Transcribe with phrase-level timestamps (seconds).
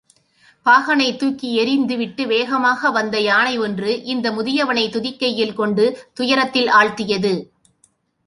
[0.65, 5.85] பாகனைத் தூக்கி எறிந்து விட்டு வேகமாக வந்த யானை ஒன்று இந்த முதியவனைத் துதிக்கையில் கொண்டு
[6.13, 7.33] துயரத்தில் ஆழ்த்தியது.